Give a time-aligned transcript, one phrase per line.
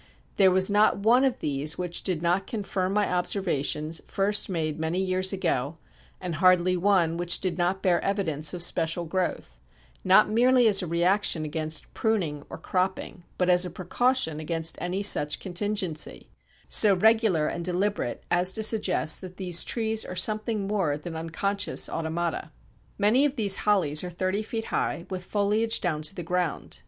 [0.37, 4.97] There was not one of these which did not confirm my observations first made many
[4.99, 5.77] years ago,
[6.19, 9.59] and hardly one which did not bear evidence of special growth
[10.03, 15.03] not merely as a reaction against pruning or cropping, but as a precaution against any
[15.03, 16.31] such contingency
[16.67, 21.87] so regular and deliberate as to suggest that these trees are something more than unconscious
[21.87, 22.51] automata.
[22.97, 26.79] "Many of these hollies are thirty feet high, with foliage down to the ground.